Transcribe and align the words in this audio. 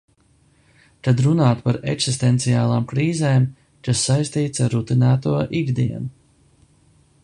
Kad 1.07 1.21
runāt 1.25 1.61
par 1.65 1.77
eksistenciālām 1.93 2.89
krīzēm, 2.93 3.47
kas 3.89 4.05
saistītas 4.09 4.67
ar 4.69 4.75
rutinēto 4.79 5.39
ikdienu. 5.63 6.09